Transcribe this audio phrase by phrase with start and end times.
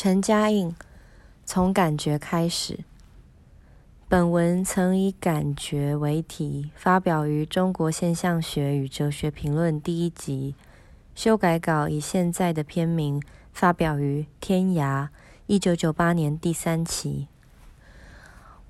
[0.00, 0.76] 陈嘉映，
[1.44, 2.84] 从感觉开始。
[4.08, 10.54] 本文曾以“感觉”为题，发表于《中国现象学与哲学评论》第一集。
[11.16, 13.20] 修改稿以现在的篇名
[13.52, 15.06] 发表于《天涯》
[15.48, 17.26] 一九九八年第三期。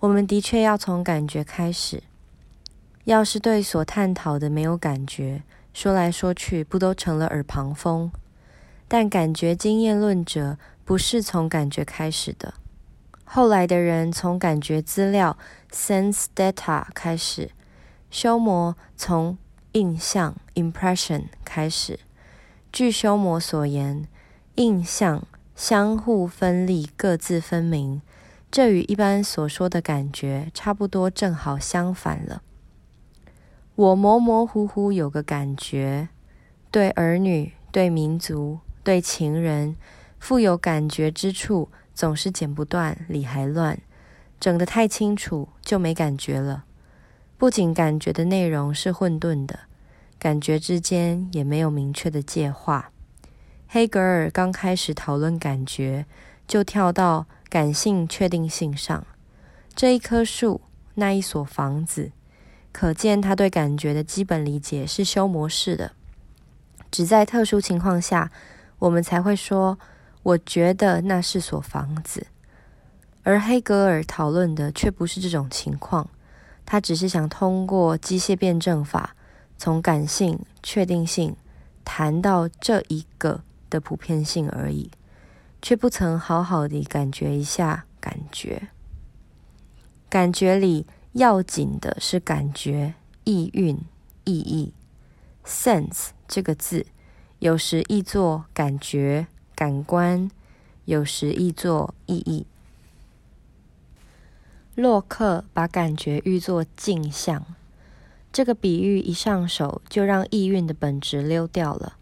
[0.01, 2.03] 我们的确要从感觉开始。
[3.05, 5.43] 要是对所探讨的没有感觉，
[5.75, 8.11] 说来说去不都成了耳旁风？
[8.91, 10.57] 但感觉经验论者。
[10.89, 12.55] 不是从感觉开始的，
[13.23, 15.37] 后来的人从感觉资料
[15.71, 17.51] （sense data） 开始，
[18.11, 19.37] 修魔从
[19.73, 22.01] 印象 （impression） 开始。
[22.73, 24.09] 据修魔所言，
[24.55, 28.01] 印象相互分立，各自分明，
[28.51, 32.41] 这与一般所说的感觉差不多，正好相反了。
[33.75, 36.09] 我模模糊糊有个感觉，
[36.71, 39.77] 对儿女、对民族、对情人。
[40.19, 43.79] 富有感觉之处总是剪不断，理还乱，
[44.39, 46.65] 整得太清楚就没感觉了。
[47.37, 49.61] 不仅感觉的内容是混沌的，
[50.19, 52.91] 感觉之间也没有明确的界划。
[53.69, 56.05] 黑格尔刚开始讨论感觉，
[56.47, 59.07] 就跳到感性确定性上。
[59.75, 60.61] 这一棵树，
[60.95, 62.11] 那一所房子，
[62.73, 65.93] 可见他对感觉的基本理解是修模式的。
[66.91, 68.33] 只在特殊情况下，
[68.81, 69.79] 我们才会说。
[70.29, 72.27] 我觉得那是所房子，
[73.23, 76.11] 而黑格尔讨论的却不是这种情况。
[76.67, 79.17] 他只是想通过机械辩证法，
[79.57, 81.35] 从感性确定性
[81.83, 84.91] 谈到这一个的普遍性而已，
[85.63, 88.69] 却不曾好好的感觉一下感觉。
[90.11, 92.93] 感觉里要紧的是感觉
[93.25, 93.81] 意蕴
[94.25, 94.75] 意义
[95.47, 96.85] ，sense 这个字
[97.39, 99.27] 有时译作感觉。
[99.59, 100.31] 感官
[100.85, 102.47] 有时译作意义。
[104.77, 107.45] 洛克把感觉喻作镜像，
[108.33, 111.95] 这个比喻一上手就让意蕴的本质溜掉了。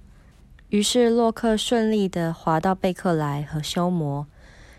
[0.68, 4.26] 于是洛克顺利的滑到贝克莱和修魔，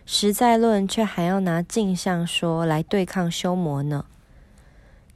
[0.05, 4.05] 实在论却还要拿镜像说来对抗修魔呢。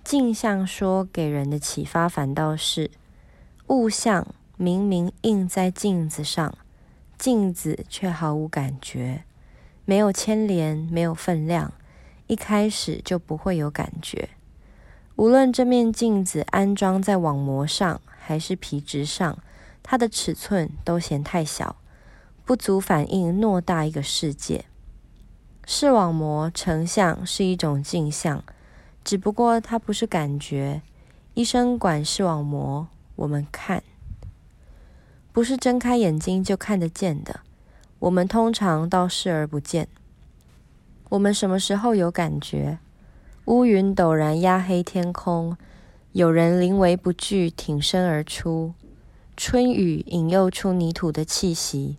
[0.04, 2.90] 镜像说给人的启发反倒是
[3.68, 4.26] 物象
[4.58, 6.58] 明明映在镜子上。
[7.22, 9.26] 镜子却毫无感觉，
[9.86, 11.72] 没有牵连，没有分量，
[12.26, 14.30] 一开始就不会有感觉。
[15.18, 19.38] 无论这面镜子安装在网膜上还是皮质上，
[19.84, 21.76] 它的尺寸都嫌太小，
[22.44, 24.66] 不足反映偌大一个世界。
[25.68, 28.44] 视网膜成像是一种镜像，
[29.04, 30.82] 只不过它不是感觉。
[31.36, 33.84] 医生管视网膜，我们看。
[35.34, 37.40] 不是睁开眼睛就看得见的，
[38.00, 39.88] 我们通常倒视而不见。
[41.10, 42.80] 我们什么时候有感觉？
[43.46, 45.56] 乌云陡然压黑天空，
[46.12, 48.74] 有人临危不惧挺身而出，
[49.38, 51.98] 春雨引诱出泥土的气息，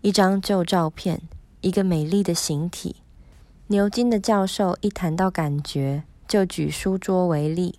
[0.00, 1.20] 一张旧照片，
[1.60, 2.96] 一个美丽的形体。
[3.66, 7.78] 牛津的教授一谈到感觉，就举书桌为例，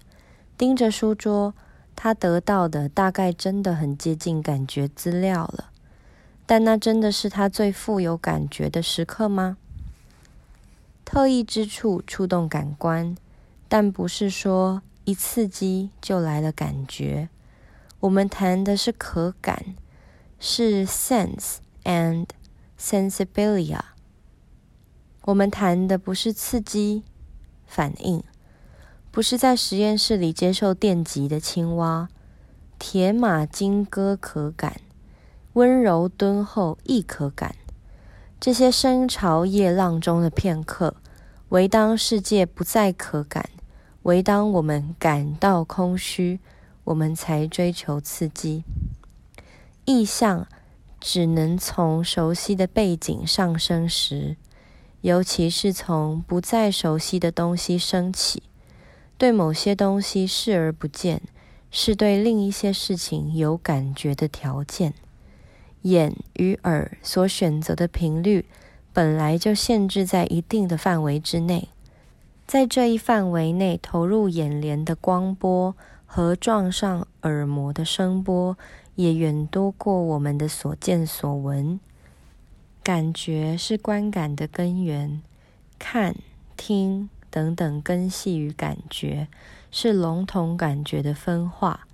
[0.55, 1.55] 盯着书桌。
[1.95, 5.71] 他得到的大概真的很接近感觉资料了，
[6.45, 9.57] 但那真的是他最富有感觉的时刻吗？
[11.05, 13.15] 特异之处触动感官，
[13.67, 17.29] 但不是说一刺激就来了感觉。
[17.99, 19.75] 我们谈的是可感，
[20.39, 22.25] 是 sense and
[22.79, 23.79] sensibilia。
[25.25, 27.03] 我们谈的不是刺激
[27.65, 28.21] 反应。
[29.13, 32.09] 不是在实验室里接受电击的青蛙，
[32.79, 34.81] 铁马金戈可感，
[35.53, 37.55] 温柔敦厚亦可感。
[38.39, 40.95] 这些深潮夜浪中的片刻，
[41.49, 43.51] 唯当世界不再可感，
[44.01, 46.39] 唯当我们感到空虚，
[46.85, 48.63] 我们才追求刺激。
[49.85, 50.47] 意象
[50.99, 54.37] 只能从熟悉的背景上升时，
[55.01, 58.41] 尤其是从不再熟悉的东西升起。
[59.17, 61.21] 对某些东西视而不见，
[61.71, 64.93] 是对另一些事情有感觉的条件。
[65.83, 68.45] 眼与耳所选择的频率
[68.93, 71.69] 本来就限制在一定的范围之内，
[72.45, 75.75] 在这一范围内投入眼帘的光波
[76.05, 78.57] 和撞上耳膜的声波，
[78.95, 81.79] 也远多过我们的所见所闻。
[82.83, 85.21] 感觉是观感的根源，
[85.79, 86.15] 看、
[86.55, 87.09] 听。
[87.33, 89.27] 等等根系与感觉
[89.71, 91.87] 是笼统感觉的分化，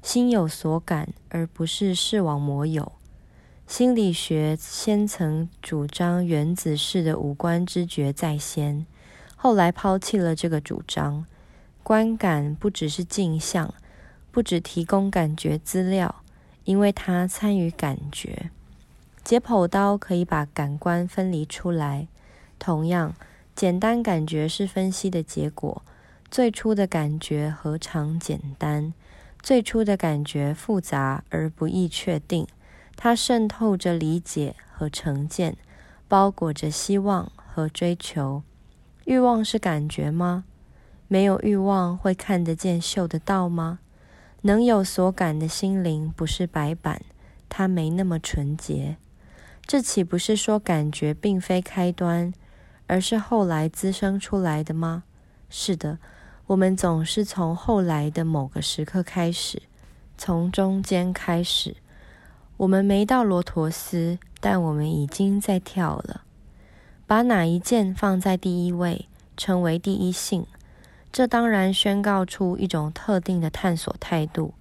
[0.00, 2.92] 心有所感，而不是视网膜有。
[3.66, 8.86] 心理学先曾主张原子式的五官知觉在先，
[9.34, 11.26] 后来抛弃了这个主张。
[11.82, 13.74] 观感不只是镜像，
[14.30, 16.22] 不只提供感觉资料，
[16.62, 18.52] 因为它参与感觉。
[19.24, 22.06] 解剖刀可以把感官分离出来。
[22.60, 23.14] 同样，
[23.54, 25.82] 简单感觉是分析的结果。
[26.30, 28.92] 最初的感觉何尝简单？
[29.40, 32.46] 最初的感觉复杂而不易确定。
[32.96, 35.56] 它渗透着理解和成见，
[36.08, 38.42] 包裹着希望和追求。
[39.04, 40.44] 欲望是感觉吗？
[41.06, 43.78] 没有欲望会看得见、嗅得到吗？
[44.42, 47.02] 能有所感的心灵不是白板，
[47.48, 48.96] 它没那么纯洁。
[49.66, 52.32] 这岂不是说感觉并非开端，
[52.86, 55.04] 而是后来滋生出来的吗？
[55.48, 55.98] 是的，
[56.46, 59.62] 我们总是从后来的某个时刻开始，
[60.18, 61.76] 从中间开始。
[62.56, 66.22] 我们没到罗陀斯，但我们已经在跳了。
[67.06, 70.46] 把哪一件放在第一位，称为第一性，
[71.12, 74.54] 这当然宣告出一种特定的探索态度。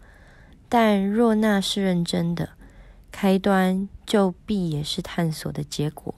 [0.68, 2.50] 但若那是认真的，
[3.12, 6.16] 开端就必也是探索的结果。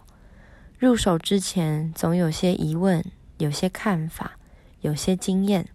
[0.78, 3.04] 入手之前，总有些疑问，
[3.38, 4.38] 有些看法，
[4.82, 5.68] 有些经验。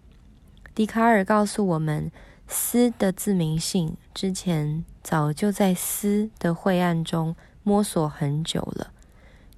[0.73, 2.11] 笛卡尔告诉我们。
[2.53, 7.33] 思的自明性之前早就在思的晦暗中
[7.63, 8.91] 摸索很久了。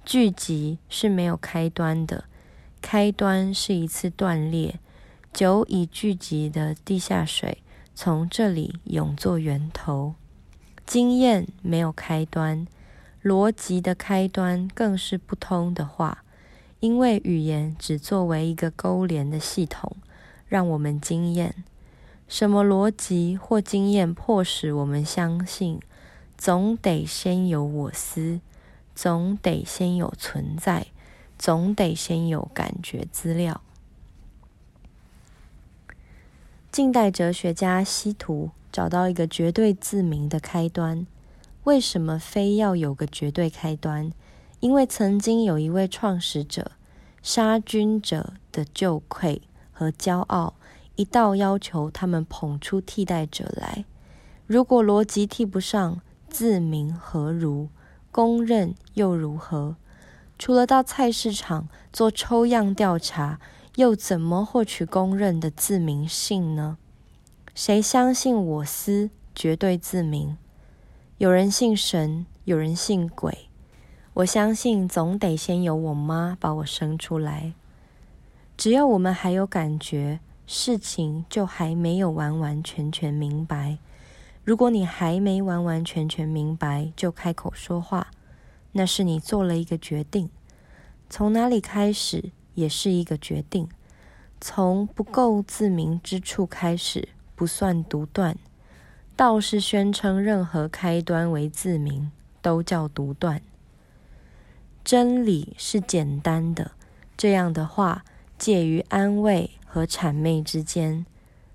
[0.04, 2.26] 聚集是没有开端的，
[2.80, 4.78] 开端是一次断裂。
[5.32, 7.64] 久已聚集的地下水
[7.96, 10.14] 从这里涌作源头。
[10.86, 12.64] 经验没有开端，
[13.24, 16.24] 逻辑的开端更是不通的话，
[16.80, 19.96] 因为语言只作为一个勾连的系统，
[20.46, 21.64] 让我们经验。
[22.28, 25.80] 什么逻辑或经验迫使我们相信，
[26.36, 28.40] 总得先有我思，
[28.94, 30.88] 总得先有存在，
[31.38, 33.62] 总得先有感觉资料？
[36.70, 41.06] 近代哲学家希图找到一个绝对自明的开端。
[41.64, 44.12] 为什么非要有个绝对开端？
[44.60, 46.72] 因为曾经有一位创始者，
[47.22, 49.40] 杀君者的羞愧
[49.72, 50.54] 和骄傲。
[50.96, 53.84] 一道要求他们捧出替代者来。
[54.46, 57.68] 如果逻辑替不上，自明何如？
[58.12, 59.76] 公认又如何？
[60.38, 63.40] 除了到菜市场做抽样调查，
[63.76, 66.76] 又怎么获取公认的自明性呢？
[67.54, 70.36] 谁相信我司绝对自明？
[71.18, 73.48] 有人信神，有人信鬼。
[74.14, 77.52] 我相信总得先有我妈把我生出来。
[78.56, 80.20] 只要我们还有感觉。
[80.46, 83.78] 事情就还没有完完全全明白。
[84.44, 88.08] 如果你还没完完全全明白就开口说话，
[88.72, 90.28] 那是你做了一个决定。
[91.08, 93.66] 从哪里开始也是一个决定。
[94.38, 98.36] 从不够自明之处开始不算独断。
[99.16, 102.10] 道士宣称任何开端为自明，
[102.42, 103.40] 都叫独断。
[104.84, 106.72] 真理是简单的，
[107.16, 108.04] 这样的话
[108.38, 109.50] 介于安慰。
[109.66, 111.04] 和谄媚之间，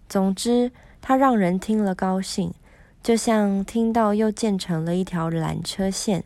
[0.09, 2.53] 总之，它让人听了高兴，
[3.01, 6.25] 就像听到又建成了一条缆车线，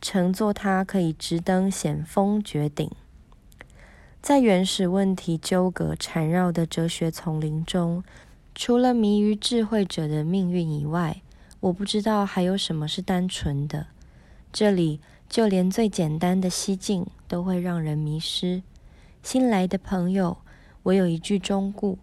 [0.00, 2.88] 乘坐它可以直登险峰绝顶。
[4.20, 8.04] 在原始问题纠葛缠绕的哲学丛林中，
[8.54, 11.22] 除了迷于智慧者的命运以外，
[11.60, 13.86] 我不知道还有什么是单纯的。
[14.52, 18.62] 这里就连最简单的西境都会让人迷失。
[19.22, 20.38] 新来的朋友。
[20.84, 21.96] 我有一句忠固：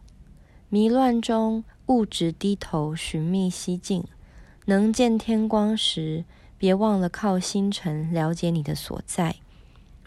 [0.70, 4.06] 迷乱中，勿直低头寻觅西境。
[4.68, 6.24] 能见天光时，
[6.58, 9.36] 别忘了靠星辰了解你的所在。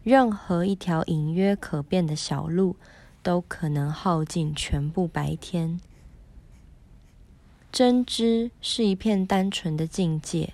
[0.03, 2.77] 任何一条隐约可辨的小路，
[3.23, 5.79] 都可能耗尽全部白天。
[7.73, 10.53] 真知是一片单纯的境界，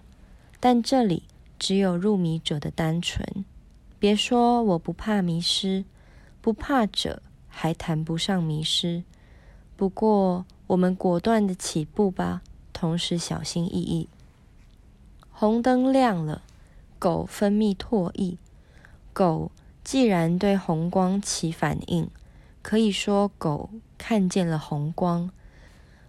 [0.61, 1.25] 但这里
[1.59, 3.45] 只有入迷者的单纯。
[3.99, 5.85] 别说我不怕迷失，
[6.41, 7.21] 不怕者。
[7.51, 9.03] 还谈不上迷失，
[9.75, 14.09] 不过我们果断的起步吧，同时小心翼翼。
[15.33, 16.43] 红灯亮了，
[17.01, 18.39] 狗分泌唾液。
[19.13, 19.51] 狗
[19.83, 22.09] 既然对红光起反应，
[22.63, 25.31] 可以说狗看见了红光。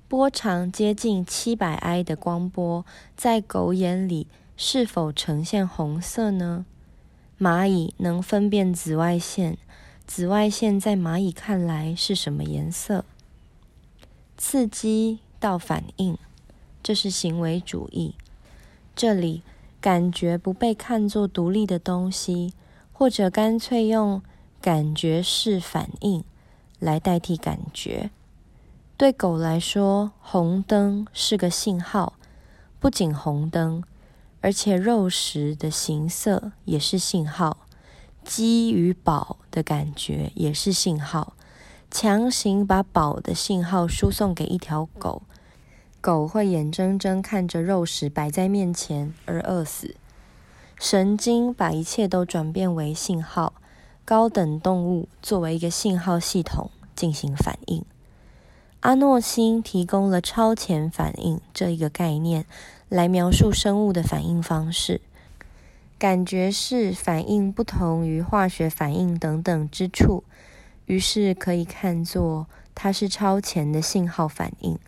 [0.10, 2.84] 波长接近七百埃的光波，
[3.16, 4.26] 在狗眼里
[4.58, 6.66] 是否呈现红色呢？
[7.40, 9.60] 蚂蚁能分辨紫外线。
[10.08, 13.06] 紫外线在蚂蚁看来是什么颜色？
[14.36, 16.18] 刺激到反应，
[16.82, 18.16] 这是行为主义。
[18.96, 19.44] 这里
[19.80, 22.56] 感觉不被看作独立的东西，
[22.92, 24.24] 或者干脆用
[24.60, 26.24] 感觉式反应
[26.80, 28.10] 来代替感觉。
[29.00, 32.16] 对狗来说，红灯是个信号，
[32.82, 33.82] 不仅红灯，
[34.42, 37.60] 而且肉食的形色也是信号，
[38.26, 41.32] 饥与饱的感觉也是信号。
[41.90, 45.22] 强行把饱的信号输送给一条狗。
[46.02, 49.96] 狗会眼睁睁看着肉食摆在面前而饿死。
[50.78, 53.54] 神经把一切都转变为信号，
[54.04, 57.86] 高等动物作为一个信号系统进行反应。
[58.82, 62.46] 阿诺辛提供了超前反应这一个概念
[62.88, 65.02] 来描述生物的反应方式。
[65.98, 70.24] 感觉是反应不同于化学反应等等之处，
[70.86, 74.80] 于是可以看作它是超前的信号反应。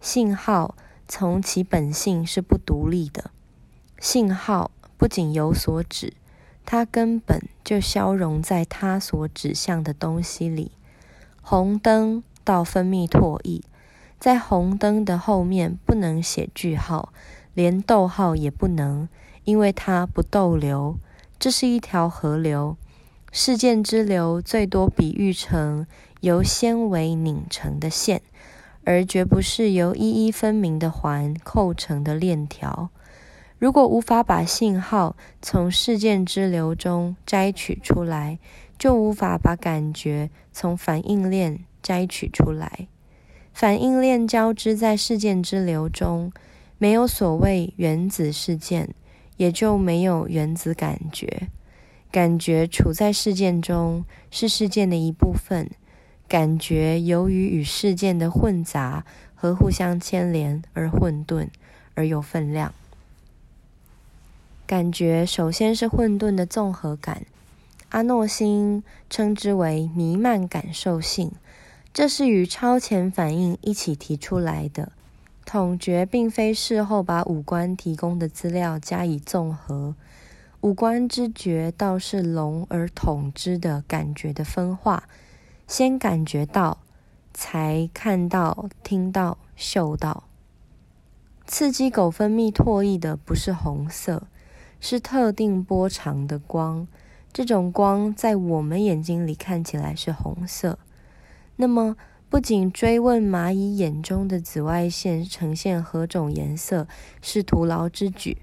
[0.00, 0.74] 信号
[1.06, 3.30] 从其本性是不独立的。
[4.00, 6.14] 信号不仅有所指，
[6.66, 10.72] 它根本就消融在它所指向的东西里。
[11.40, 13.62] 红灯到分泌唾液，
[14.18, 17.12] 在红灯的后面不能写句号，
[17.54, 19.08] 连逗号也不能，
[19.44, 20.96] 因为它不逗留。
[21.38, 22.76] 这是一条河流，
[23.30, 25.86] 事件之流最多比喻成
[26.20, 28.22] 由纤维拧成的线。
[28.84, 32.90] 而绝不是由一一分明的环扣成的链条。
[33.56, 38.40] 如果无法把信号从事件之流中摘取出来，
[38.76, 42.86] 就无法把感觉从反应链摘取出来。
[43.52, 46.32] 反应链交织在事件之流中，
[46.78, 48.94] 没有所谓原子事件，
[49.36, 51.48] 也就没有原子感觉。
[52.10, 55.70] 感觉处在事件中，是事件的一部分。
[56.28, 61.48] 感觉由于与事件的混杂和互相牵连而混沌，
[61.94, 62.72] 而有分量。
[64.66, 67.26] 感觉首先是混沌的综合感，
[67.90, 71.32] 阿诺星称之为弥漫感受性，
[71.94, 74.92] 这是与超前反应一起提出来的。
[75.44, 79.94] 统觉并非事后把五官提供的资料加以综合，
[80.62, 85.04] 五官之觉倒是笼而统之的感觉的分化。
[85.66, 86.78] 先感觉到，
[87.34, 90.24] 才看到、听到、嗅到。
[91.46, 94.22] 刺激狗分泌唾液的不是红色，
[94.80, 96.86] 是特定波长的光。
[97.32, 100.78] 这种光在我们眼睛里看起来是红色。
[101.62, 101.96] 那么，
[102.28, 106.88] 不仅追问蚂蚁眼中的紫外线呈现何种颜色
[107.20, 108.38] 是徒劳之举，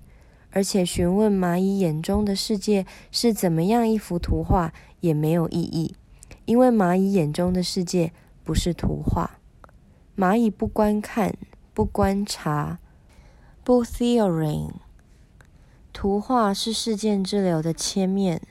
[0.51, 4.71] 而且询问蚂蚁眼中的世界是怎么样一幅图画
[5.01, 5.93] 也没有意义。
[6.45, 8.13] 因为蚂蚁眼中的世界
[8.45, 9.37] 不是图画，
[10.15, 11.35] 蚂蚁不观看、
[11.73, 12.79] 不观察、
[13.65, 14.69] 不 theory。
[15.91, 18.41] 图画是事件之流的切面，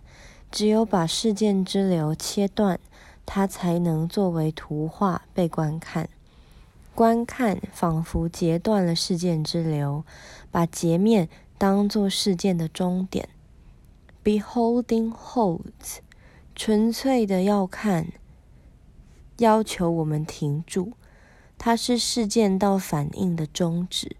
[0.50, 2.78] 只有把事件之流切断，
[3.30, 6.08] 它才能作为图画被观看。
[6.94, 10.02] 观看仿佛截断了事件之流，
[10.50, 13.28] 把截面当作事件的终点。
[14.24, 15.98] Beholding holds。
[16.56, 18.08] 纯粹的要看，
[19.36, 20.92] 要求我们停住，
[21.58, 24.16] 它是事件到反应的终止。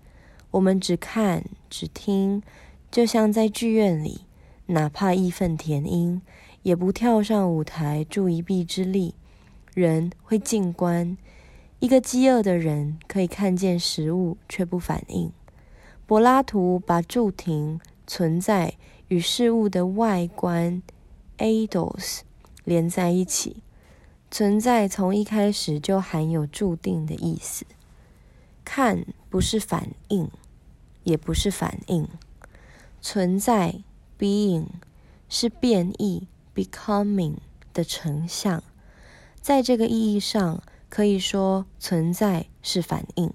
[0.51, 2.43] 我们只看只听，
[2.91, 4.27] 就像在剧院里，
[4.67, 6.21] 哪怕义愤填膺，
[6.63, 9.15] 也不跳上舞台助一臂之力。
[9.75, 11.17] 人会静观，
[11.79, 15.33] 一个饥饿的人可以看见食物却不反应。
[16.07, 18.75] 柏拉图把驻停存在
[19.09, 20.83] 与事物的外观
[21.39, 22.21] （ados）。
[22.65, 23.63] 连在一起，
[24.31, 27.65] 存在从一开始就含有注定的意思。
[28.63, 30.29] 看不是反应，
[31.05, 32.07] 也不是反应。
[33.01, 33.81] 存在
[34.19, 34.67] （being）
[35.31, 36.27] 是变异
[36.59, 37.37] （becoming）
[37.73, 38.65] 的成像。
[39.41, 43.33] 在这个意义上，可以说存在是反应。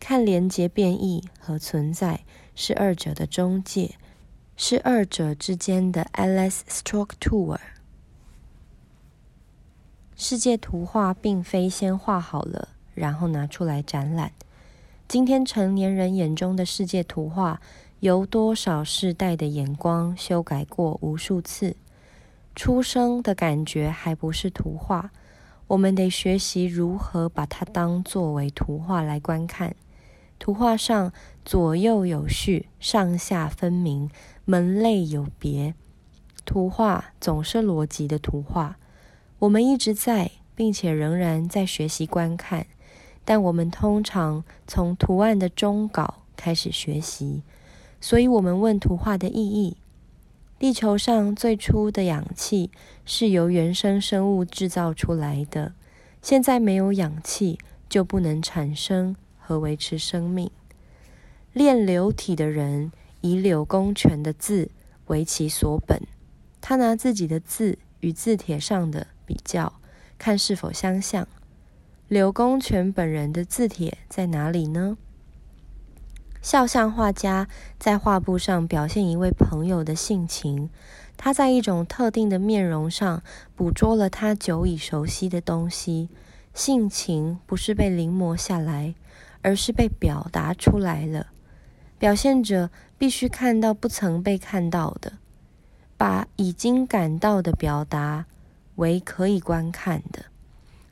[0.00, 2.20] 看连接变异和存在
[2.54, 3.96] 是二者的中介，
[4.56, 7.58] 是二者之间的 Alice Structure。
[10.16, 14.32] 世界图画并非先画好了，然后拿出来展览。
[15.06, 17.60] 今天成年人眼中的世界图画，
[18.00, 21.76] 由多少世代的眼光修改过无数次。
[22.58, 25.12] 出生的感觉还不是图画，
[25.68, 29.76] 我们得学习如何把它当作为图画来观看。
[30.40, 31.12] 图画上
[31.44, 34.10] 左右有序，上下分明，
[34.44, 35.72] 门类有别。
[36.44, 38.76] 图画总是逻辑的图画。
[39.38, 42.66] 我们一直在，并且仍然在学习观看，
[43.24, 47.44] 但我们通常从图案的中稿开始学习。
[48.00, 49.76] 所以我们问图画的意义：
[50.58, 52.72] 地球上最初的氧气
[53.04, 55.72] 是由原生生物制造出来的，
[56.20, 60.50] 现在没有氧气就不能产生和维持生命。
[61.52, 64.70] 练流体的人以柳公权的字
[65.06, 66.02] 为其所本，
[66.60, 69.74] 他拿自己的字与字帖上的比较，
[70.18, 71.28] 看是否相像。
[72.08, 74.98] 柳公权本人的字帖在哪里呢？
[76.40, 80.70] 肖像画家在画布上表现一位朋友的性情，
[81.16, 83.22] 他在一种特定的面容上
[83.56, 86.08] 捕捉了他久已熟悉的东西。
[86.54, 88.94] 性情不是被临摹下来，
[89.42, 91.28] 而是被表达出来了。
[91.98, 95.14] 表现者必须看到不曾被看到的，
[95.96, 98.26] 把已经感到的表达
[98.76, 100.24] 为可以观看的。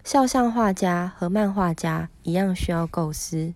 [0.05, 3.55] 肖像画家和漫画家一样需要构思。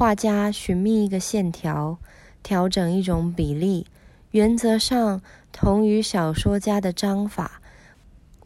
[0.00, 1.98] 画家寻觅一个线条，
[2.42, 3.86] 调整一种比例，
[4.30, 5.20] 原则上
[5.52, 7.60] 同于小说家的章法。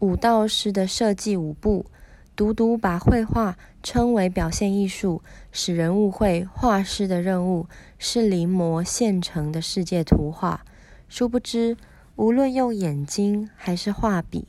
[0.00, 1.86] 舞蹈师的设计舞步。
[2.34, 7.68] 独独把绘画称为表现艺术，使人误会画师的任务
[8.00, 10.64] 是临摹现成的世界图画。
[11.08, 11.76] 殊不知，
[12.16, 14.44] 无论用眼睛还是画笔，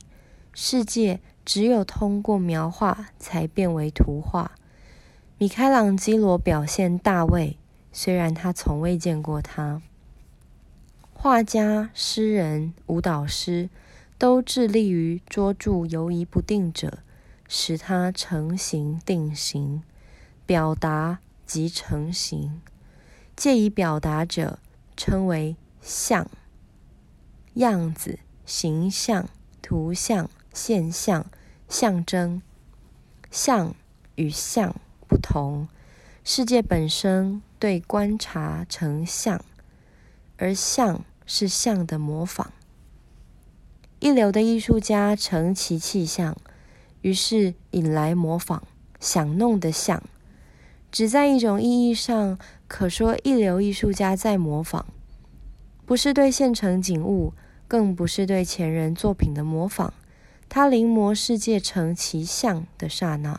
[0.52, 4.50] 世界只有通过描画才变为图画。
[5.38, 7.58] 米开朗基罗表现大卫，
[7.92, 9.82] 虽然他从未见过他。
[11.12, 13.68] 画家、诗人、舞蹈师
[14.18, 16.98] 都致力于捉住游移不定者。
[17.48, 19.84] 使它成形定型，
[20.46, 22.60] 表达即成形，
[23.36, 24.58] 借以表达者
[24.96, 26.28] 称为像、
[27.54, 29.28] 样子、形象、
[29.62, 31.26] 图像、现象、
[31.68, 32.42] 象征。
[33.30, 33.76] 像
[34.16, 34.74] 与像
[35.08, 35.68] 不同，
[36.24, 39.44] 世界本身对观察成像，
[40.36, 42.52] 而像是像的模仿。
[44.00, 46.36] 一流的艺术家成其气象。
[47.02, 48.64] 于是引来模仿、
[48.98, 50.02] 想弄的像，
[50.90, 54.86] 只在一种意义上，可说一流艺术家在模仿，
[55.84, 57.32] 不是对现成景物，
[57.68, 59.94] 更不是对前人作品的模仿。
[60.48, 63.38] 他临摹世界成其像的刹那，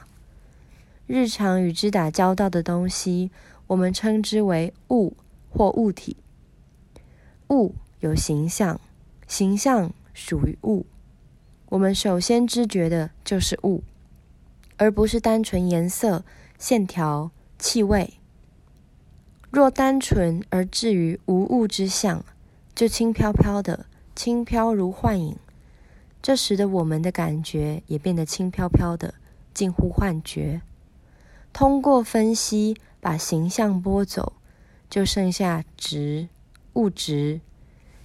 [1.08, 3.32] 日常与之打交道的东西，
[3.68, 5.16] 我们称之为物
[5.50, 6.18] 或物体。
[7.50, 8.82] 物有形象，
[9.26, 10.86] 形象属于物。
[11.70, 13.84] 我们首先知觉的就是物，
[14.76, 16.26] 而不是单纯颜色、
[16.60, 18.16] 线条、气味。
[19.50, 22.26] 若单纯而至于无物之象，
[22.76, 25.38] 就轻飘飘的，轻飘如幻影。
[26.22, 29.14] 这时的我们的感觉也变得轻飘飘的，
[29.54, 30.62] 近乎幻觉。
[31.54, 34.34] 通过分析，把形象拨走，
[34.90, 36.30] 就剩下值、
[36.74, 37.42] 物质。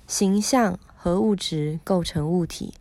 [0.06, 2.74] 形象和物质构成物体。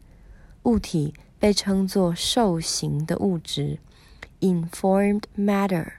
[0.64, 3.80] 物体被称作受形的物质
[4.42, 5.94] （informed matter）。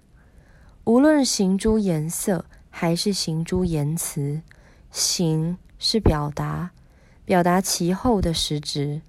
[0.85, 4.43] 无论形诸颜色，还是形诸言辞，
[4.91, 6.71] 形是表达，
[7.25, 9.03] 表达其后的实质。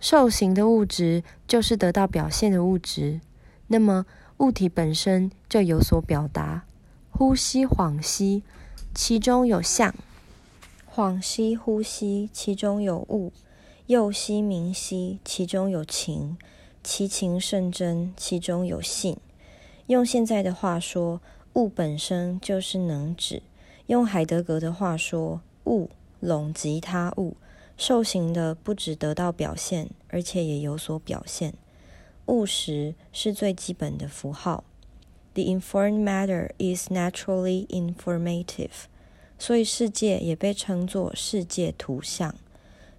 [0.00, 3.20] 受形的物质就是得到表现的物质。
[3.68, 4.04] 那么，
[4.38, 6.64] 物体本身就有所表达。
[7.10, 8.42] 呼吸、恍兮，
[8.94, 9.92] 其中有象；
[10.94, 13.32] 恍兮、呼吸，其中有物。
[13.86, 16.36] 又兮明兮，其中有情；
[16.82, 19.16] 其情甚真，其中有性。
[19.86, 21.20] 用现在的话说，
[21.54, 23.42] 物本身就是能指；
[23.86, 25.88] 用海德格的话说，物
[26.20, 27.36] 拢及他物，
[27.76, 31.54] 受形的不只得到表现，而且也有所表现。
[32.26, 34.64] 务实是最基本的符号。
[35.34, 38.86] The informed matter is naturally informative，
[39.38, 42.34] 所以世界也被称作世界图像。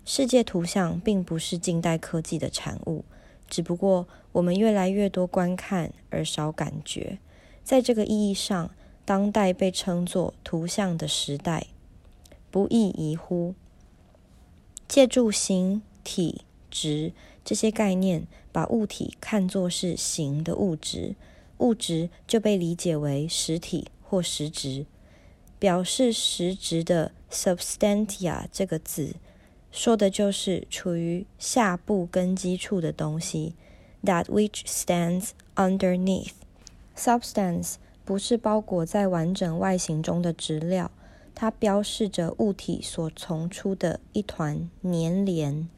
[0.06, 3.04] 世界图像并不是近代科技的产物，
[3.50, 7.18] 只不过我们越来越多观看而少感觉。
[7.64, 8.72] 在这个意义上，
[9.04, 11.68] 当代被称作图像的时代，
[12.50, 13.56] 不易疑乎。
[14.88, 17.12] 借助形体值
[17.44, 18.26] 这些概念，
[18.58, 21.14] 把物体看作是形的物质，
[21.60, 24.88] 物质就被理解为实体或实质。
[25.60, 29.14] 表示实质的 substantia 这个字。
[29.72, 33.54] 说的就是处于下部根基处的东西
[34.04, 36.32] ，that which stands underneath。
[36.96, 40.90] Substance 不是包裹在完整外形中的质料，
[41.36, 45.70] 它标示着物体所从出的一团粘连。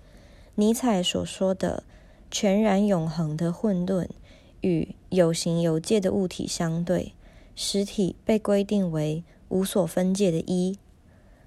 [0.55, 1.83] 尼采所说的
[2.31, 4.07] 全然永恒的混沌，
[4.61, 7.13] 与有形有界的物体相对，
[7.55, 10.77] 实体被规定为无所分界的一。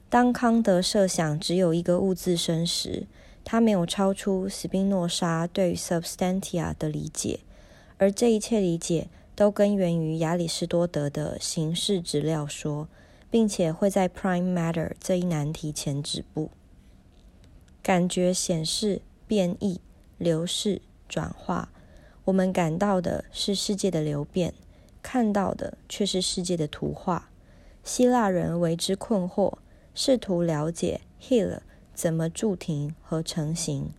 [0.08, 3.06] 当康德设想只有一个物自身时，
[3.44, 7.40] 他没有超出斯宾诺莎对 substantia 的理解，
[7.98, 12.88] 而这一切理解都根源于亚里士多德的形式质料说，
[13.30, 16.50] 并且会在 prime matter 这一难题前止步。
[17.82, 19.80] 感觉显示变异、
[20.22, 21.68] 流逝、转化，
[22.26, 24.54] 我们感到的是世界的流变，
[25.02, 27.28] 看到的却是世界的图画。
[27.82, 29.58] 希腊人为之困惑，
[29.92, 31.58] 试图了解 heal。
[31.92, 33.92] 怎么驻停和成型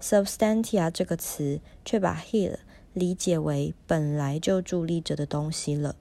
[0.00, 2.56] ？substantia 这个词却把 heal
[2.92, 5.94] 理解为本来就伫立着的东西了。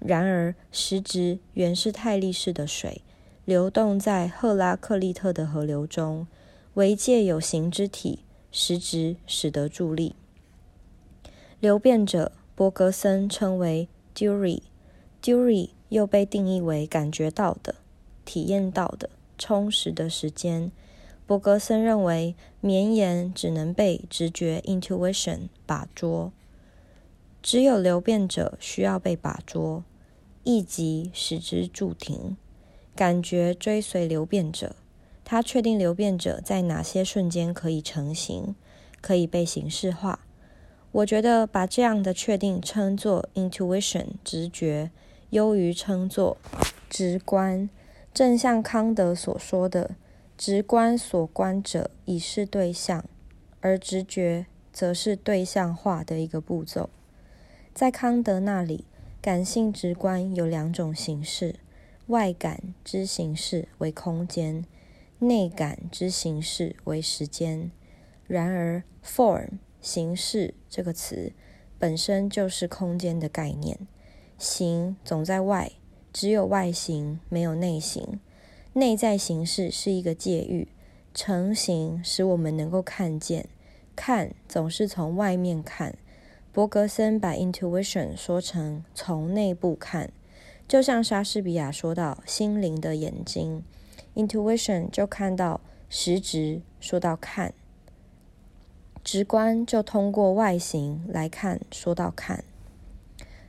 [0.00, 3.02] 然而，实质原是泰利式的水，
[3.44, 6.26] 流动在赫拉克利特的河流中，
[6.74, 10.14] 为借有形之体，实质使得助力。
[11.60, 17.76] 流变者，伯格森称为 dury，dury 又被定义为感觉到的、
[18.24, 19.10] 体验到的。
[19.36, 20.72] 充实的时间，
[21.24, 26.32] 伯格森认为绵延只能被直觉 （intuition） 把捉，
[27.40, 29.84] 只有流变者需要被把捉，
[30.42, 32.36] 意即使之驻停。
[32.96, 34.74] 感觉追随流变者，
[35.30, 38.54] 他确定流变者在哪些瞬间可以成型，
[39.02, 40.20] 可以被形式化。
[40.90, 44.90] 我觉得把这样的确定称作 intuition 直觉，
[45.28, 46.38] 优于称作
[46.88, 47.68] 直观。
[48.14, 49.90] 正像康德所说的，
[50.38, 53.04] 直观所观者已是对象，
[53.60, 56.88] 而直觉则是对象化的一个步骤。
[57.74, 58.86] 在康德那里，
[59.20, 61.56] 感性直观有两种形式：
[62.06, 64.64] 外感之形式为空间，
[65.20, 67.70] 内感之形式为时间。
[68.26, 71.32] 然而，form 形式这个词
[71.78, 73.78] 本身就是空间的概念，
[74.36, 75.72] 形总在外。
[76.12, 78.18] 只有外形，没有内形。
[78.72, 80.68] 内在形式是一个介喻，
[81.14, 83.48] 成形使我们能够看见。
[83.94, 85.96] 看总是从外面看。
[86.52, 90.10] 伯格森把 intuition 说成从内部看，
[90.66, 93.62] 就像莎士比亚说到心灵的眼睛
[94.18, 97.54] ，intuition 就看到实质，说到看，
[99.02, 102.44] 直观就通过外形来看，说到看。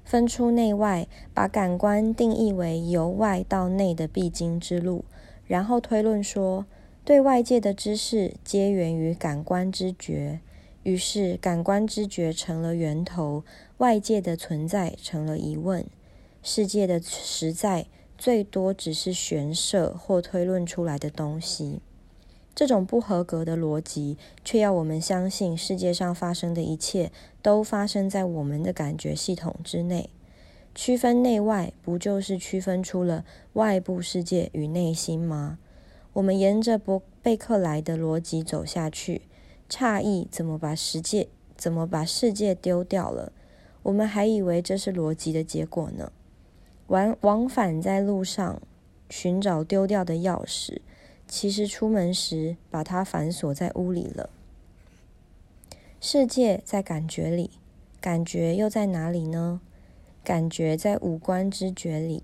[0.05, 5.03] 分出内外，把感官定义为由外到内的必经之路，
[5.45, 6.65] 然后推论说，
[7.03, 10.39] 对外界的知识皆源于感官知觉，
[10.83, 13.43] 于是感官知觉成了源头，
[13.77, 15.85] 外界的存在成了疑问，
[16.41, 17.85] 世界的实在
[18.19, 21.79] 最多只是悬设或推论出来的东西。
[22.53, 30.09] 这种不合格的逻辑，却要我们相信世界上发生的一切都发生在我们的感觉系统之内。
[30.75, 35.57] 区分内外，不就是区分出了外部世界与内心吗？
[36.11, 39.21] 我们沿着伯贝克莱的逻辑走下去，
[39.69, 43.31] 诧异怎么把世界怎么把世界丢掉了？
[43.83, 46.11] 我们还以为这是逻辑的结果呢。
[46.89, 48.61] 往往返在路上
[49.09, 50.81] 寻找丢掉的钥匙。
[51.27, 54.29] 其实出门时把它反锁在屋里了。
[56.01, 57.51] 世界在感觉里，
[58.01, 59.61] 感觉又在哪里呢？
[60.23, 62.23] 感觉在五官知觉里。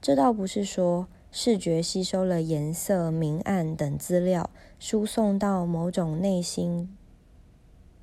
[0.00, 4.48] 这倒不是说视觉吸收了颜色、明暗等资料，
[4.78, 6.96] 输送到某种内心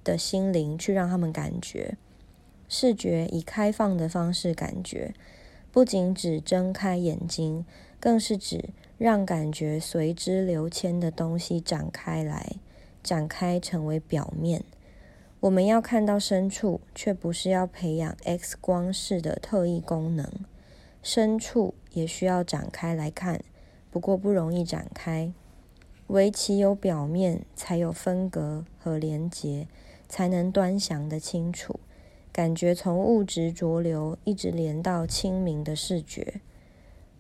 [0.04, 1.97] 的心灵去让他们感觉。
[2.69, 5.13] 视觉以开放的方式感觉，
[5.73, 7.65] 不仅指睁开眼睛，
[7.99, 8.69] 更是指。
[8.99, 12.53] 让感觉随之流迁的东西展开来，
[13.01, 14.63] 展开成为表面。
[15.41, 20.31] 我们要看到深处，却不是要培养 X 光式的特异功能。
[21.01, 23.43] 深处也需要展开来看，
[23.91, 25.33] 不过不容易展开。
[26.07, 29.67] 唯其有表面，才有分隔和连结，
[30.07, 31.79] 才能端详的清楚。
[32.34, 36.41] 感觉从物质浊流一直连到清明的视觉。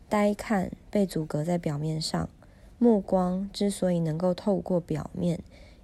[0.09, 2.27] 呆看被阻隔在表面上，
[2.79, 5.39] 目光之所以能够透过表面，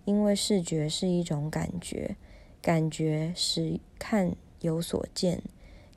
[0.06, 2.16] 因为视觉是一种感觉，
[2.60, 5.44] 感觉使看有所见，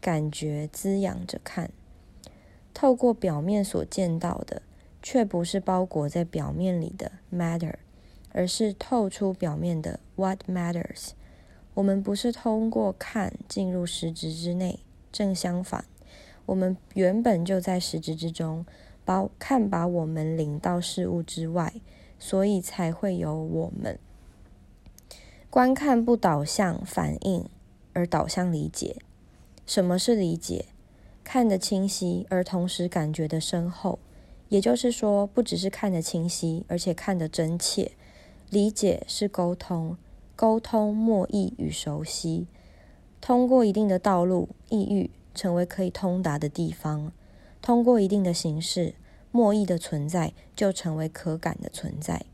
[0.00, 1.70] 感觉滋养着看。
[2.74, 4.60] 透过表面所见到的，
[5.02, 7.74] 却不是包裹在表面里的 matter，
[8.32, 11.10] 而是透出表面的 what matters。
[11.74, 14.80] 我们不是通过看进入实质之内，
[15.10, 15.84] 正相反。
[16.46, 18.66] 我们原本就在实质之中，
[19.04, 21.74] 把看把我们领到事物之外，
[22.18, 23.98] 所以才会有我们。
[25.48, 27.46] 观看不导向反应，
[27.92, 28.96] 而导向理解。
[29.66, 30.66] 什么是理解？
[31.24, 33.98] 看得清晰，而同时感觉的深厚。
[34.48, 37.92] 也就是说，不只是看得清晰，而且看得真切。
[38.50, 39.96] 理解是沟通，
[40.34, 42.46] 沟通默意与熟悉，
[43.20, 47.12] 通过一定的道路，意欲成为可以通达的地方；
[47.60, 48.94] 通过一定的形式，
[49.30, 52.24] 默意的存在就成为可感的存在。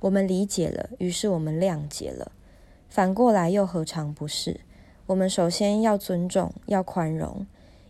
[0.00, 2.32] 我们理解了，于是我们谅解了。
[2.88, 4.60] 反过来又何尝不是？
[5.06, 7.46] 我们首先要尊重，要宽容。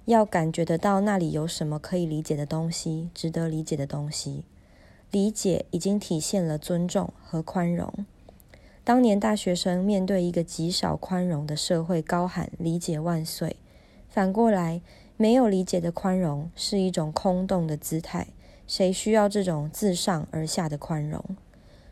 [0.06, 4.44] 要感觉得到那里有什么可以理解的东西，值得理解的东西。
[5.10, 8.04] 理解已经体现了尊重和宽容。
[8.84, 13.56] 当年大学生面对一个极少宽容的社会，高喊“理解万岁”。
[14.08, 14.82] 反过来，
[15.16, 18.28] 没有理解的宽容是一种空洞的姿态。
[18.66, 21.24] 谁需要这种自上而下的宽容？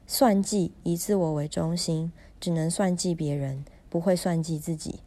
[0.07, 5.00] 算计以自我为中心，只能算计别人，不会算计自己。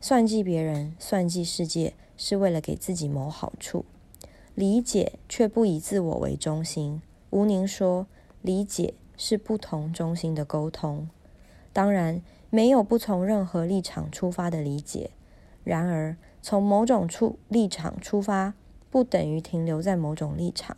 [0.00, 1.94] 算计别人，算计世界。
[2.14, 3.84] 是为了给自己谋好处，
[4.54, 7.02] 理解却不以自我为中心。
[7.30, 8.06] 吴宁说，
[8.42, 11.08] 理解是不同中心的沟通。
[11.72, 15.10] 当然，没有不从任何立场出发的理解。
[15.64, 18.54] 然而，从某种处立场出发，
[18.90, 20.76] 不等于停留在某种立场。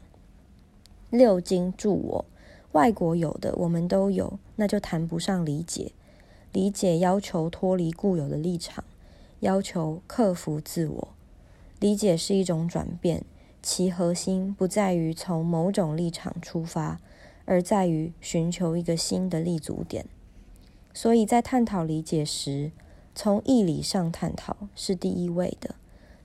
[1.11, 2.25] 六经助我，
[2.73, 5.93] 外国有的我们都有，那就谈不上理解。
[6.53, 8.85] 理解要求脱离固有的立场，
[9.41, 11.09] 要求克服自我。
[11.81, 13.25] 理解是一种转变，
[13.63, 17.01] 其核心不在于从某种立场出发，
[17.45, 20.07] 而在于寻求一个新的立足点。
[20.95, 22.71] 所以在探讨理解时，
[23.15, 25.75] 从义理上探讨是第一位的，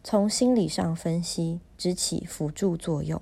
[0.03, 3.19] 从心理上分析只起辅助作用。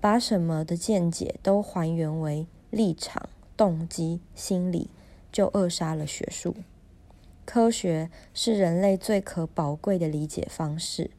[0.00, 4.90] 把什么的见解都还原为立场、动机、心理，
[5.32, 6.54] 就扼杀了学术。
[7.44, 11.10] 科学是人类最可宝贵的理解方式。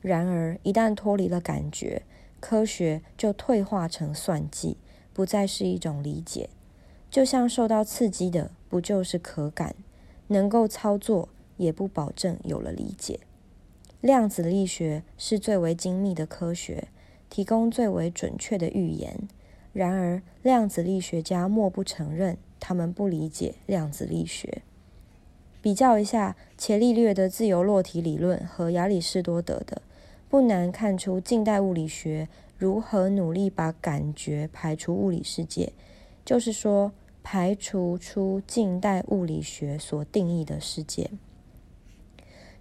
[0.00, 2.02] 然而，一旦脱离了感觉，
[2.40, 4.76] 科学就退化成算计，
[5.12, 6.48] 不再是一种理解。
[7.10, 9.76] 就像受到刺激的，不就是可感？
[10.26, 13.20] 能够操作，也不保证有了理解。
[14.00, 16.88] 量子力学是最为精密的科学，
[17.30, 19.28] 提供最为准确的预言。
[19.72, 24.62] 然而，量子力学家莫不承认，他们不理解量子力学。
[25.62, 29.82] 比较一下伽利略的自由落体理论和亚里士多德的。
[30.28, 35.72] 不难看出，近代物理学如何努力把感觉排除物理世界，
[36.24, 36.90] 就是说，
[37.24, 41.10] 排除出近代物理学所定义的世界。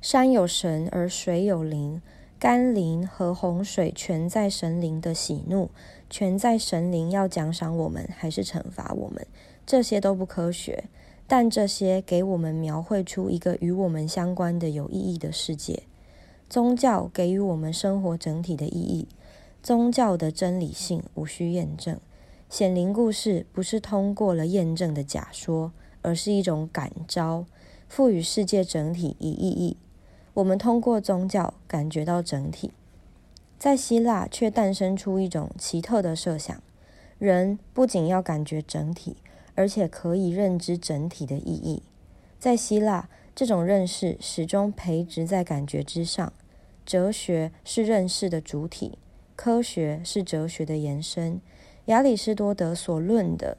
[0.02, 2.02] 山有神而水有灵，
[2.40, 5.70] 甘霖和洪水全在神灵的喜怒，
[6.10, 9.28] 全在神灵要奖赏我们还是惩罚我们，
[9.66, 10.86] 这些都不科学，
[11.28, 15.84] 但这些给我们描绘出一个与我们相关的有意义的世界。
[16.50, 19.10] 宗教给予我们生活整体的意义，
[19.62, 22.00] 宗教的真理性无需验证。
[22.50, 27.46] 显灵故事不是通过了验证的假说，而是一种感召，
[27.88, 29.78] 赋予世界整体以意义。
[30.36, 32.72] 我们通过宗教感觉到整体。
[33.58, 36.62] 在希腊却诞生出一种奇特的设想：
[37.18, 39.16] 人不仅要感觉整体，
[39.56, 41.82] 而且可以认知整体的意义。
[42.38, 46.34] 在希腊，这种认识始终培植在感觉之上。
[46.86, 48.98] 哲学是认识的主体，
[49.38, 51.40] 科学是哲学的延伸。
[51.88, 53.58] 亚里士多德所论的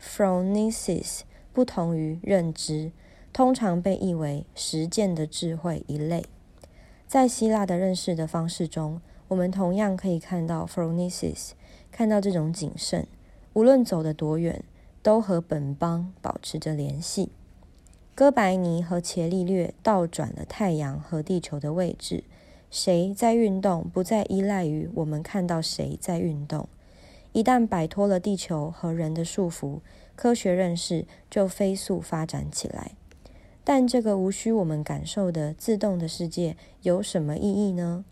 [0.00, 1.20] phronesis
[1.52, 2.92] 不同于认知，
[3.30, 6.24] 通常被译为实践的智慧一类。
[7.06, 11.50] 在希腊的认识的方式中，我们同样可以看到 phronesis，
[11.90, 13.06] 看到这种谨慎，
[13.52, 14.64] 无论走得多远，
[15.02, 17.28] 都和本邦保持着联系。
[18.14, 22.24] 哥白尼和伽利略倒转了太阳和地球的位置。
[22.70, 26.66] 谁在运动，不再依赖于我们看到谁在运动。
[27.38, 29.78] 一旦摆脱了地球和人的束缚，
[30.16, 32.96] 科学认识就飞速发展起来。
[33.62, 38.04] 但这个无需我们感受的自动的世界有什么意义呢？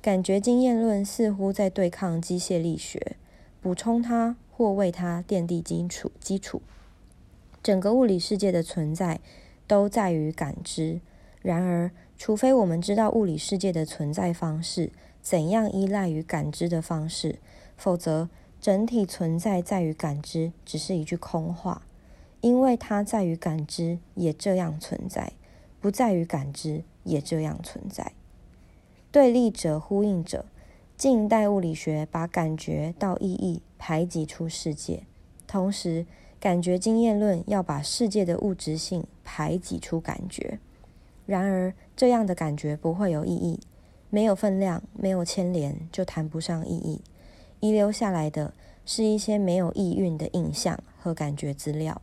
[0.00, 3.18] 感觉经验论似乎在对抗机械力学，
[3.60, 6.10] 补充它或为它奠定基础。
[6.18, 6.62] 基础，
[7.62, 9.20] 整个物理世界的存在
[9.66, 11.02] 都在于感知。
[11.42, 14.90] 然而，除非我们知道物理世界的存在方式
[15.20, 17.38] 怎样依赖于感知的方式，
[17.76, 18.30] 否则
[18.60, 21.82] 整体存在在于感知只是一句空话，
[22.42, 25.32] 因为它在于感知也这样存在，
[25.80, 28.12] 不在于感知也这样存在。
[29.10, 30.44] 对立者呼应者，
[30.96, 35.04] 近代物理学把感觉到意义排挤出世界，
[35.46, 36.04] 同时
[36.38, 40.58] 感觉经验论要把世界的物质性排挤出感觉。
[41.24, 43.58] 然而，这样的感觉不会有意义，
[44.10, 47.00] 没有分量，没有牵连，就谈不上意义。
[47.60, 52.00] 遗留下来的是一些没有意蕴的印象和感觉资料，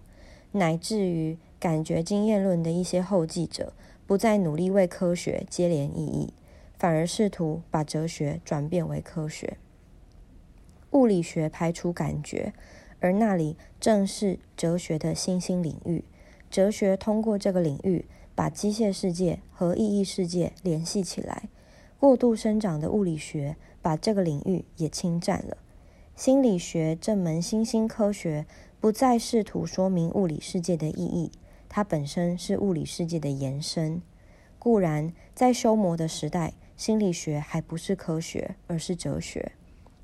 [0.51, 3.73] 乃至于感觉经验论的一些后继者，
[4.05, 6.33] 不再努力为科学接连意义，
[6.77, 9.57] 反而试图把哲学转变为科学。
[10.91, 12.53] 物理学排除感觉，
[12.99, 16.03] 而那里正是哲学的新兴领域。
[16.49, 21.49] 哲学通过这个领域，把机械世界和意义世界联系起来。
[21.99, 25.57] 过度生长的物理学把这个领域也侵占了。
[26.15, 28.45] 心理学这门新兴科学
[28.79, 31.31] 不再试图说明物理世界的意义，
[31.67, 34.01] 它本身是物理世界的延伸。
[34.59, 39.53] 固然，在修魔的时代，心理学还不是科学，而是哲学。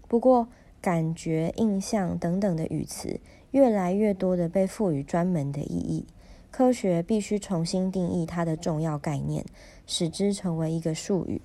[0.08, 0.48] 不过，
[0.82, 3.20] 感觉、印象等等的语词
[3.52, 6.06] 越来越多的被赋予专门的意义，
[6.52, 9.46] 科学必须重新定义它的重要概念，
[9.86, 11.42] 使之成为一个术语。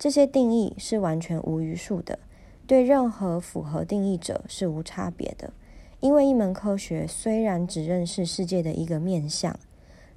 [0.00, 2.18] 这些定义是完全无余数的，
[2.66, 5.52] 对任何符合定义者是无差别的。
[6.00, 9.60] 因为一门科学虽然只认识世界的一个面相，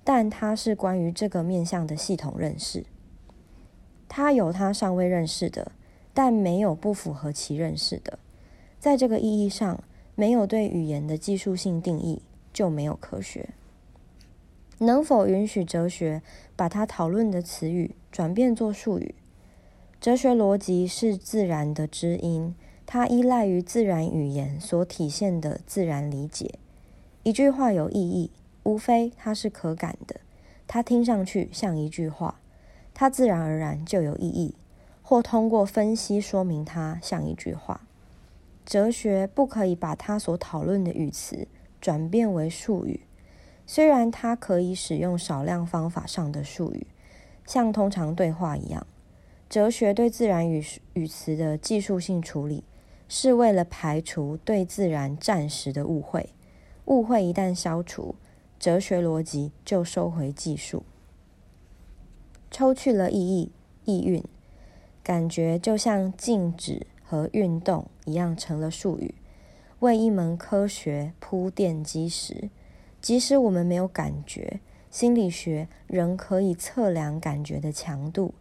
[0.01, 2.85] 但它是关于这个面相的系统认识。
[4.07, 5.73] 它有它尚未认识的，
[6.13, 8.17] 但没有不符合其认识的。
[8.79, 9.83] 在这个意义上，
[10.15, 12.21] 没有对语言的技术性定义，
[12.53, 13.49] 就没有科学。
[14.77, 16.21] 能否允许哲学
[16.55, 19.13] 把它讨论的词语转变作术语？
[20.03, 22.53] 哲学逻辑是自然的知音，
[22.85, 26.55] 它依赖于自然语言所体现的自然理解。
[27.23, 28.29] 一句话有意义，
[28.63, 30.19] 无非它是可感的，
[30.67, 32.41] 它听上去像一句话，
[32.93, 34.55] 它自然而然就有意义，
[35.01, 37.87] 或通过分析说明它像一句话。
[38.65, 41.47] 哲学不可以把它所讨论的语词
[41.79, 42.99] 转变为术语，
[43.65, 46.87] 虽然它可以使用少量方法上的术语，
[47.45, 48.85] 像通常对话一样。
[49.53, 52.63] 哲学对自然语语词的技术性处理，
[53.07, 56.29] 是为了排除对自然暂时的误会。
[56.85, 58.15] 误会一旦消除，
[58.57, 60.81] 哲学逻辑就收回技术，
[62.49, 63.51] 抽去了意义、
[63.85, 64.23] 意蕴，
[65.03, 69.13] 感觉就像静止和运动一样成了术语，
[69.81, 72.49] 为一门科学铺垫基石。
[72.99, 78.33] 即使我们没有感觉，心理学仍可以测量感觉的强度。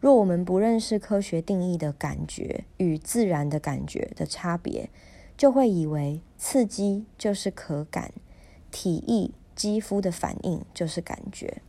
[0.00, 4.88] 若我们不认识科学定义的感觉与自然的感觉的差别，
[5.36, 8.12] 就会以为刺激就是可感，
[8.70, 11.60] 体液、肌肤的反应就是感觉。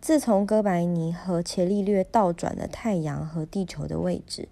[0.00, 4.48] 自从哥白尼和伽利略倒转了太阳和地球的位置，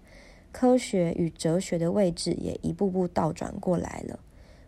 [0.51, 4.19] 科学与哲学的位置也一步步倒转过来了。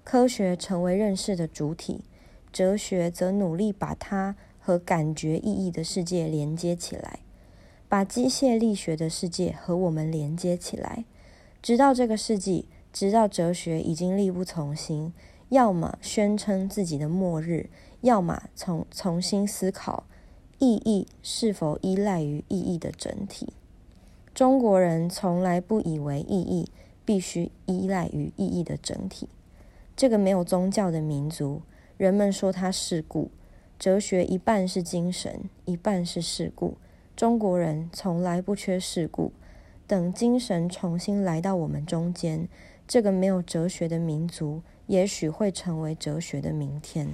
[0.04, 2.04] 科学成为认识的主体，
[2.52, 7.20] 哲学则努力把它和感觉意义的世界连接起来。
[7.94, 11.06] 把机械力学的世界和我们连接起来，
[11.62, 15.14] 直到这个世纪，直到哲学已经力不从心，
[15.50, 17.70] 要么宣称自己的末日，
[18.02, 20.06] 要么重重新思考
[20.58, 23.54] 意义是否依赖于意义的整体。
[24.34, 26.72] 中国人从来不以为意义
[27.06, 29.30] 必须依赖于意义的整体。
[29.96, 31.62] 这个没有宗教的民族，
[31.98, 33.30] 人们说它世故。
[33.78, 36.78] 哲学一半是精神，一半是世故。
[37.24, 39.32] 中国人从来不缺事故。
[39.88, 42.50] 等精神重新来到我们中间，
[42.86, 47.08] 这个没有哲学的民族，也许会成为哲学的明天。